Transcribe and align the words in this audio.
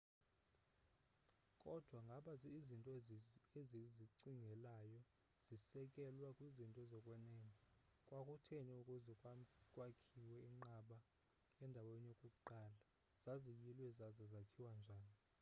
kodwa 1.63 1.99
ngaba 2.07 2.31
izinto 2.57 2.91
esizicingelayo 3.59 4.99
zisekelwe 5.45 6.27
kwizinto 6.37 6.81
zokwenene 6.91 7.51
kwakutheni 8.07 8.71
ukuze 8.81 9.13
kwakhiwe 9.73 10.37
iinqaba 10.45 10.97
endaweni 11.63 12.05
yokuqala 12.09 12.77
zaziyilwe 13.23 13.87
zaza 13.97 14.25
zakhiwa 14.33 14.71
njani 14.79 15.15